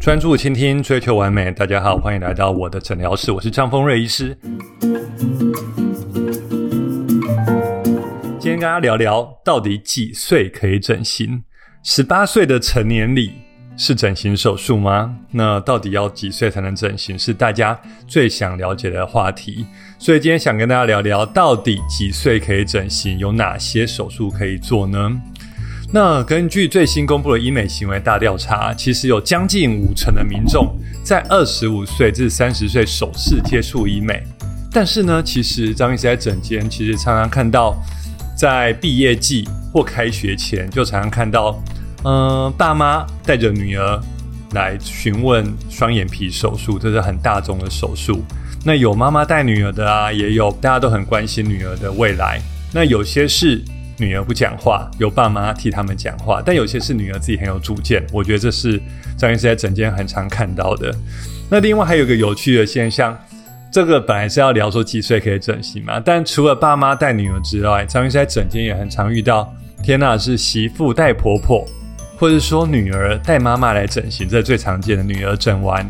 [0.00, 1.52] 专注倾听，追求完美。
[1.52, 4.34] 大家好，欢迎来到我的诊疗室，我是张丰瑞医师。
[8.38, 11.44] 今天跟大家聊聊，到底几岁可以整形？
[11.82, 13.30] 十八岁的成年礼
[13.76, 15.14] 是整形手术吗？
[15.30, 17.18] 那到底要几岁才能整形？
[17.18, 17.78] 是大家
[18.08, 19.66] 最想了解的话题。
[19.98, 23.18] 所以今天想跟大家聊聊，到底几岁可以整形？
[23.18, 25.20] 有哪些手术可以做呢？
[25.92, 30.72] 那根据最新公布的医美行为大调查，其实有将近五成的民众
[31.02, 34.22] 在二十五岁至三十岁首次接触医美。
[34.70, 37.76] 但是呢，其实张医师在诊间其实常常看到，
[38.36, 41.60] 在毕业季或开学前，就常常看到，
[42.04, 44.00] 嗯，爸妈带着女儿
[44.52, 48.22] 来询问双眼皮手术，这是很大众的手术。
[48.64, 52.40] 那有妈妈带女儿的啊，也有大家都很关心女儿的未来。
[52.72, 53.60] 那有些是。
[54.00, 58.02] 女儿不讲话，由爸妈替他们讲话，但有些是女儿自己很有主见。
[58.12, 58.80] 我觉得这是
[59.16, 60.92] 张医师在诊间很常看到的。
[61.50, 63.16] 那另外还有一个有趣的现象，
[63.70, 69.52] 这个本来是要聊说几岁可以整形嘛，但除了爸妈带女儿之外，张医师在诊间也很常遇到，
[69.82, 71.64] 天呐，是媳妇带婆婆，
[72.18, 75.02] 或者说女儿带妈妈来整形，这最常见的。
[75.02, 75.88] 女儿整完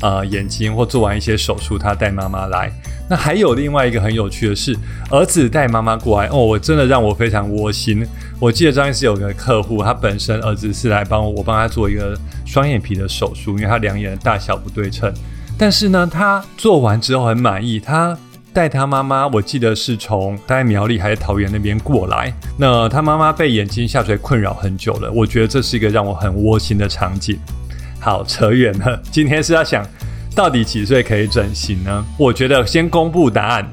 [0.00, 2.72] 呃眼睛或做完一些手术，她带妈妈来。
[3.10, 4.72] 那还有另外一个很有趣的是，
[5.10, 8.06] 儿子带妈妈过来哦，我真的让我非常窝心。
[8.38, 12.16] 我记得张医师有个客户，他本身儿子是来帮我帮他做一个
[12.46, 15.12] 双眼皮的手术，因为他两眼的大小不对称。
[15.58, 18.16] 但是呢，他做完之后很满意，他
[18.52, 22.32] 带他妈妈，我记得是从大概苗栗还是桃园那边过来。
[22.56, 27.36] 那他妈妈被眼睛下垂困扰很久了，我觉得这是一个让我很窝心的场景。
[27.98, 29.84] 好，扯远了，今天是要想。
[30.34, 32.04] 到底几岁可以整形呢？
[32.18, 33.68] 我觉得先公布答案。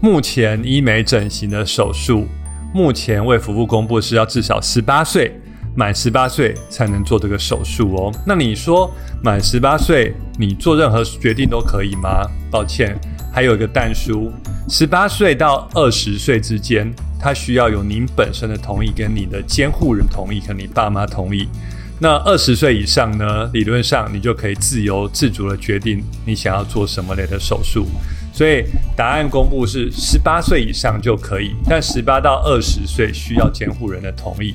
[0.00, 2.26] 目前医美整形的手术，
[2.72, 5.38] 目前为服务公布是要至少十八岁，
[5.74, 8.12] 满十八岁才能做这个手术哦。
[8.26, 8.90] 那你说
[9.22, 12.26] 满十八岁，你做任何决定都可以吗？
[12.50, 12.98] 抱歉，
[13.32, 14.32] 还有一个但书，
[14.68, 21.48] 十八岁到二十岁之间，他需要有您本身的同意，跟你的监护人同意，跟你爸妈同意。
[22.02, 23.44] 那二十岁以上呢？
[23.52, 27.86] 理论上你就可以自由自主的决定你想要做什么类的手术。
[28.32, 28.64] 所以
[28.96, 34.54] 答案公布是十八岁以上就可以，但十八到二十岁需要监护人的同意。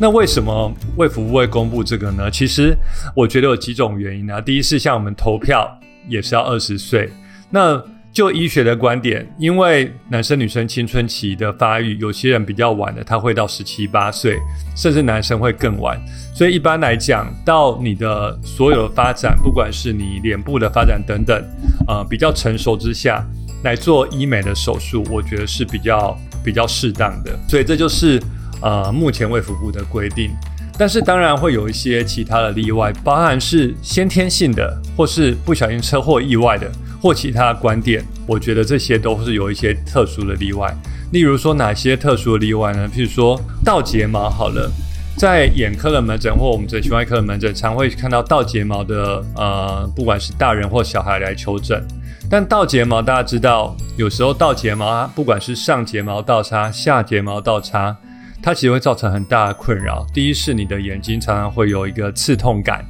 [0.00, 2.30] 那为什么卫福部会公布这个呢？
[2.30, 2.74] 其实
[3.14, 4.40] 我觉得有几种原因啊。
[4.40, 5.68] 第一是像我们投票
[6.08, 7.10] 也是要二十岁，
[7.50, 7.80] 那。
[8.12, 14.36] 就医学的观点，因为男生女生青春期的发育，有些人比较晚的，他会到十七八岁，
[14.74, 15.96] 甚至男生会更晚。
[16.34, 21.44] 所以一般来讲，到你的所有的发展，不管是你脸部的发展等等，
[21.86, 23.24] 呃，比较成熟之下
[23.62, 27.38] 来做医美的手术，我觉得是比较比较适当的。
[27.48, 28.20] 所以这就是
[28.62, 30.30] 呃目前卫福部的规定。
[30.76, 36.70] 但是当然会有一些其他的例外，包含是先天性的，或是不小心车祸意外的。
[37.00, 40.74] 或其他观点，我觉得这些都是有一些特殊的例外。
[41.12, 42.90] 例如说，哪些特殊的例外呢？
[42.92, 44.70] 譬如说，倒睫毛好了，
[45.16, 51.82] 在眼科的门诊或我们整形外科的门诊，常会看到倒睫毛的，呃，不管是大人或小孩来求诊。
[52.28, 57.96] 但倒睫毛大家知道，有时候倒睫毛啊，不管是上睫毛倒插、下睫毛倒插，
[58.42, 60.04] 它其实会造成很大的困扰。
[60.12, 62.84] 第一是你的眼睛常常会有一个刺痛感，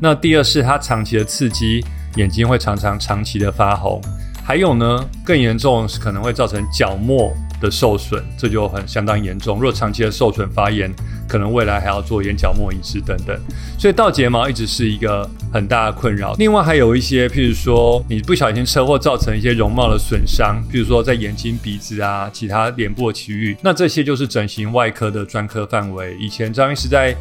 [0.00, 1.84] 那第二是它长期的刺激。
[2.16, 4.00] 眼睛会常常长期的发红，
[4.44, 9.58] 还有呢，更严重是可能会造成角膜的受损，这就很相当严重。
[9.58, 10.92] 若长期的受损发炎，
[11.26, 13.36] 可能未来还要做眼角膜移植等等。
[13.78, 16.34] 所以倒睫毛一直是一个很大的困扰。
[16.34, 26.16] 另外还有一些，譬如说你不小心车祸造成一些容貌的损伤，譬如说在眼睛、鼻子啊，其他脸部的区域，那这些就是整形外科的专科范围。
[26.20, 27.16] 以前张医师在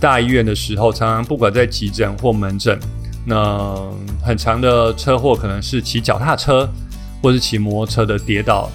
[0.00, 2.78] 大医院的时候，常常不管在急诊或门诊。
[3.24, 3.74] 那
[4.22, 6.68] 很长的车祸可能是骑脚踏车，
[7.22, 8.70] 或是骑摩托车的跌倒，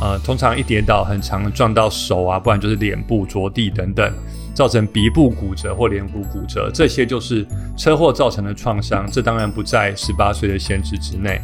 [0.00, 4.12] 呃，通常一跌倒，很长撞到手啊，不然就是脸部着地等等，
[4.54, 9.10] 造成鼻部骨折或脸部骨折，这些就是车祸造成的创伤。
[9.10, 11.40] 这当然不在十八岁的限制之内。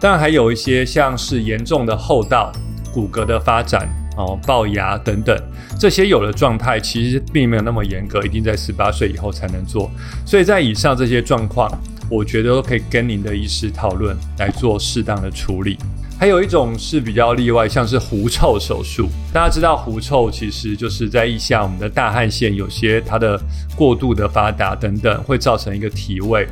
[0.00, 2.52] 当然还有一些像是严重的后道
[2.92, 3.88] 骨骼的发展。
[4.18, 5.40] 哦，龅牙等等，
[5.78, 9.88] 这些有的状态其实并没有那么严格，一定在十八岁以后才能做。
[10.26, 11.70] 所以在以上这些状况，
[12.08, 15.78] 我觉得都可以跟您的医师讨论来做适当的处理。
[16.18, 19.08] 还有一种是比较例外，像是狐臭手术。
[19.32, 23.40] 大家知道狐臭其实就是在腋下我们的大汗腺有些它的
[23.76, 26.44] 过度的发达等等，会造成一个体味，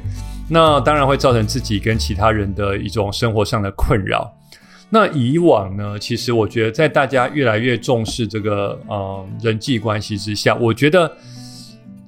[0.49, 4.33] 那当然会造成自己跟其他人的一种生活上的困扰。
[4.89, 5.99] 那以往呢？
[5.99, 11.11] 其实我觉得，在大家越来越重视这个呃人际关系之下，我觉得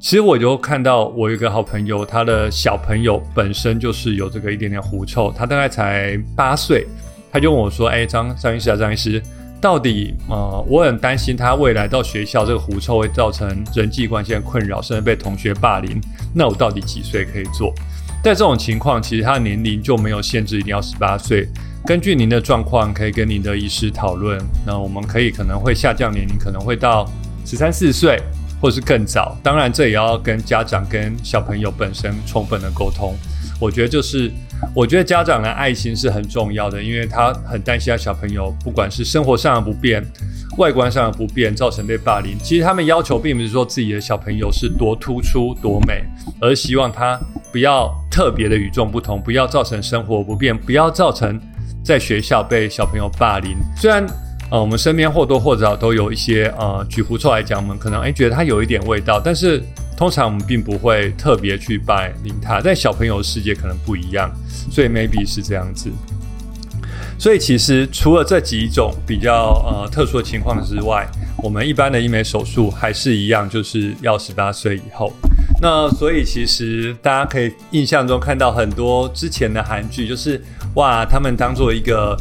[0.00, 6.86] 其实我就看到我有一个好朋友，他的小朋友本身就是有这个一点点狐臭，他大概才八岁，
[7.32, 9.20] 他就问我说：“哎，张张医师啊，张医师，
[9.60, 16.00] 到底呃，我很担心他未来到学校这个狐臭会造成人际关系的困扰，甚至被同学霸凌。
[16.32, 17.74] 那我到底几岁可以做？
[18.22, 21.48] 在这种情况，其实他的年龄就没有限制，一定要十八岁。
[21.84, 24.40] 根据您的状况，可以跟您的医师讨论。
[24.64, 27.04] 那我们可以可能会下降年龄，可能会到
[27.44, 28.22] 十三四岁。”
[28.60, 33.14] 或是更早，当然这也要跟家长跟小朋友本身充分的沟通。
[33.60, 34.30] 我觉得就是，
[34.74, 40.04] 我觉得家长的爱心是很重要的，因为他很担心他小朋友不管是生活上的不便、
[40.58, 42.38] 外观上的不便，造成被霸凌。
[42.38, 46.04] 其实他们要求并不是说自己的小朋友是多突出、多美，
[46.40, 47.18] 而希望他
[47.50, 51.40] 不要特别的与众不同，不要造成生活不便，不要造成
[51.84, 53.56] 在学校被小朋友霸凌。
[53.76, 54.06] 虽然。
[54.50, 59.62] 呃，我们身边或多或少都有一些呃，举狐臭来讲，我们可能哎觉得它有一点味道，但是
[59.94, 62.58] 通常我们并不会特别去拜灵塔。
[62.58, 64.30] 在小朋友的世界可能不一样，
[64.70, 65.90] 所以 maybe 是这样子。
[67.18, 71.06] 所以其实除了这几种比较呃特殊的情况之外，
[71.42, 75.12] 我们一般的医美手术还是一样，就是要十八岁以后。
[75.60, 80.42] 那所以其实大家可以印象中看到很多之前的韩剧，就是
[80.76, 82.16] 哇，他们当做一个。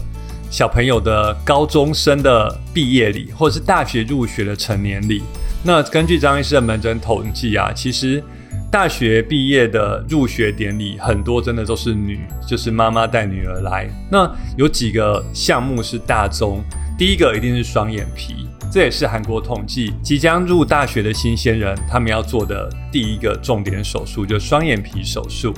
[0.50, 5.22] 小朋友的高中生的毕业礼，或者是大学入学的成年礼。
[5.64, 8.24] 那根据张医师的门诊统计啊，其实
[8.72, 13.90] 大学毕业的入学典礼很多真的都是女，就是妈妈带女儿来。
[14.10, 16.64] 那有几个项目是大宗，
[16.98, 18.48] 第一个一定是双眼皮。
[18.72, 25.54] 这也是韩国统计即将入大学的新鲜人，他们要做的第一个重点手术，就是双眼皮手术。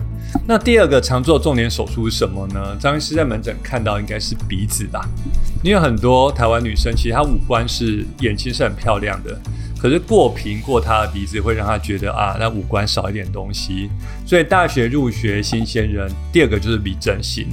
[0.48, 2.78] 那第二个常做重点手术是什么呢？
[2.80, 5.08] 张医师在门诊看到应该是鼻子吧，
[5.64, 9.38] 因为很多台湾女生其实她五官是眼睛是很漂亮的，
[9.80, 13.90] 可是过平过她的鼻子会让她觉得啊，那五官少一点东西。
[14.26, 17.48] 所以大学入学新鲜人，第二个就是鼻整形。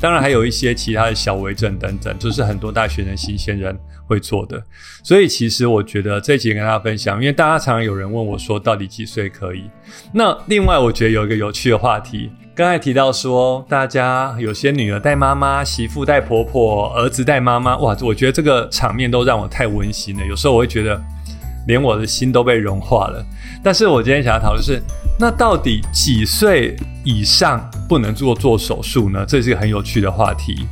[0.00, 4.62] 当然还有一些其他的小微整等等，就是很多大学生新鲜人会做的。
[5.02, 9.64] 所以其实我觉得这集跟大家分享，因为大家常常有人问我说，到底几岁可以？
[10.12, 20.24] 那另外我觉得有一个有趣的话题，刚才提到说，大家有些女儿带妈妈，媳妇带婆婆，儿子带妈妈，哇，我觉得这个场面都让我太温馨了。
[20.26, 21.00] 有时候我会觉得，
[21.66, 23.24] 连我的心都被融化了。
[23.62, 24.82] 但是我今天想要讨论是。
[25.22, 26.74] 那到底几岁
[27.04, 29.24] 以上不能做做手术呢？
[29.26, 30.64] 这是一个很有趣的话题。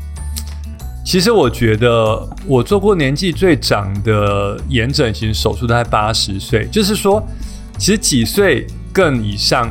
[1.04, 6.68] 其实我觉得我做过年纪最长的眼整形手术，大概八十岁。
[6.70, 7.20] 就是说，
[7.76, 9.68] 其实几岁更以上，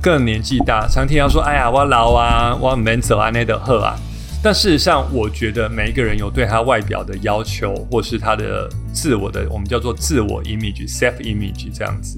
[0.00, 3.98] 更年纪大，常听到说：“哎呀，我老啊，我门走啊，那的喝啊。”
[4.40, 12.16] 但事实上，我觉得每一个人有对他外表的要求，或是他的自我的，我们叫做自我 image（self image） 这样子。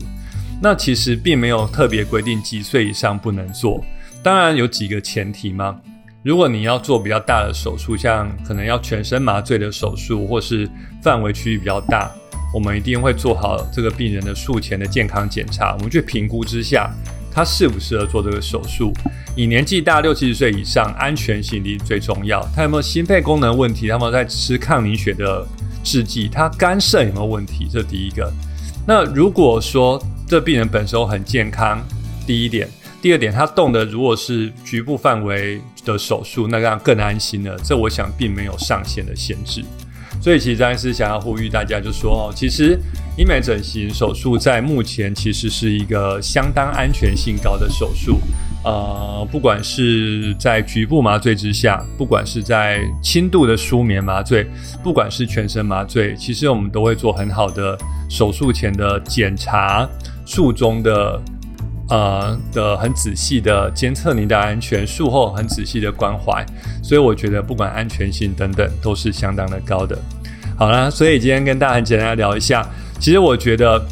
[0.61, 3.83] 那其实并没有特别规定几岁以上不能做，
[4.22, 5.76] 当然有几个前提嘛。
[6.22, 10.69] 如果你要做比较大的手术，像可能要全身麻醉的手术，或是
[11.02, 12.11] 范围区域比较大，
[12.52, 16.90] 我们一定会做好这个病人的术前的健康检查，我们去评估之下，
[17.32, 18.93] 他适不适合做这个手术。
[19.34, 22.46] 以年纪大六七十岁以上，安全性力最重要。
[22.55, 23.88] 他有没有心肺功能问题？
[23.88, 25.46] 他有没有在吃抗凝血的
[25.82, 26.28] 制剂？
[26.28, 27.66] 他肝肾有没有问题？
[27.73, 28.31] 这第一个。
[28.87, 31.82] 那如果说这病人本身很健康，
[32.26, 32.69] 第一点，
[33.02, 37.57] 第二点，他动的如果是局部范围的手术，那样更安心了。
[37.64, 39.64] 这我想并没有上限的限制，
[40.21, 42.78] 所以其实张医师想要呼吁大家，就说哦，其实
[43.16, 48.19] 医美整形手术在目前其实是一个相当安全性高的手术。
[48.62, 54.47] 呃，不管是在局部麻醉之下，不管是在轻度的舒眠麻醉，
[54.83, 57.78] 不管是全身麻醉，其实我们都会做很好的
[58.11, 59.88] 手术前的检查。
[60.26, 61.21] 术中的
[61.90, 66.47] 呃的很仔细的监测您的安全，术后很仔细的关怀，
[66.82, 69.99] 所以我觉得不管安全性等等都是相当的高的。
[70.56, 72.64] 好啦，所以今天跟大家很简单聊一下，
[73.00, 73.85] 其实我觉得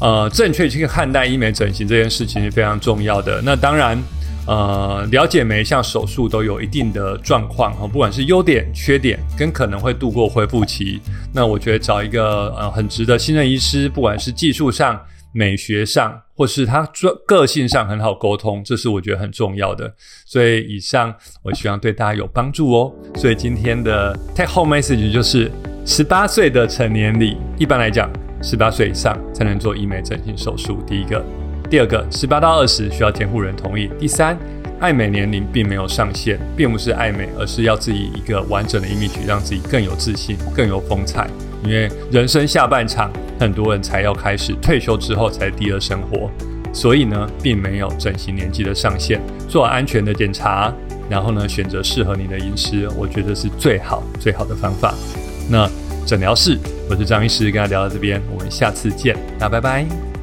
[0.00, 3.42] 呃正确去看待医美整形这件事情是非常重要的。
[3.44, 4.02] 那当然
[4.46, 11.02] 呃了解每一项手术都有一定的状况哈，不管是优点、缺点跟可能会度过恢复期，
[11.34, 14.98] 那我觉得找一个呃很值得信任医师，不管是技术上。
[15.36, 16.88] 美学上，或是他
[17.26, 19.92] 个性上很好沟通，这是我觉得很重要的。
[20.24, 22.90] 所以以上，我希望对大家有帮助哦。
[23.16, 25.52] 所以今天的 take home message 就是：
[25.84, 28.10] 十八岁的成年礼，一般来讲，
[28.42, 30.82] 十八岁以上才能做医美整形手术。
[30.86, 31.22] 第一个，
[31.68, 33.90] 第二个，十八到二十需要监护人同意。
[33.98, 34.38] 第三，
[34.80, 41.28] 爱美年龄并没有上限，并不是爱美，而是要自己一个完整的 image，让自己更有自信、更有风采。
[41.66, 46.30] 因为人生下半场，很多人才要开始，退休之后才第二生活，
[46.72, 49.20] 所以呢，并没有整形年纪的上限。
[49.48, 50.72] 做安全的检查，
[51.10, 54.94] 然后呢，选择适合你的饮食，我觉得是最好最好的方法。
[55.50, 55.68] 那
[56.06, 56.58] 诊疗室，
[56.88, 60.15] 我是张医师，跟大家聊到这边，我们下次见，那拜拜。